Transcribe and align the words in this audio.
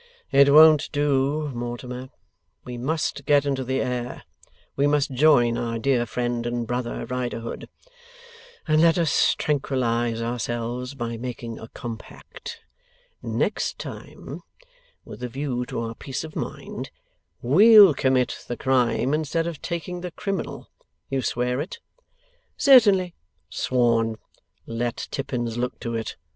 'It 0.31 0.51
won't 0.51 0.89
do, 0.91 1.49
Mortimer. 1.53 2.09
We 2.65 2.75
must 2.75 3.23
get 3.27 3.45
into 3.45 3.63
the 3.63 3.81
air; 3.81 4.23
we 4.75 4.87
must 4.87 5.11
join 5.11 5.59
our 5.59 5.77
dear 5.77 6.07
friend 6.07 6.47
and 6.47 6.65
brother, 6.65 7.05
Riderhood. 7.05 7.69
And 8.67 8.81
let 8.81 8.97
us 8.97 9.35
tranquillize 9.37 10.19
ourselves 10.19 10.95
by 10.95 11.17
making 11.17 11.59
a 11.59 11.67
compact. 11.67 12.61
Next 13.21 13.77
time 13.77 14.41
(with 15.05 15.21
a 15.21 15.29
view 15.29 15.67
to 15.67 15.79
our 15.81 15.93
peace 15.93 16.23
of 16.23 16.35
mind) 16.35 16.89
we'll 17.43 17.93
commit 17.93 18.39
the 18.47 18.57
crime, 18.57 19.13
instead 19.13 19.45
of 19.45 19.61
taking 19.61 20.01
the 20.01 20.09
criminal. 20.09 20.67
You 21.11 21.21
swear 21.21 21.61
it?' 21.61 21.77
'Certainly.' 22.57 23.13
'Sworn! 23.51 24.15
Let 24.65 25.09
Tippins 25.11 25.59
look 25.59 25.79
to 25.81 25.93
it. 25.93 26.15